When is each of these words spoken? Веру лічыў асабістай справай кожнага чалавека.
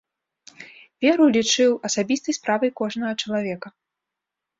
Веру 1.03 1.27
лічыў 1.35 1.71
асабістай 1.89 2.33
справай 2.39 2.71
кожнага 2.81 3.13
чалавека. 3.27 3.67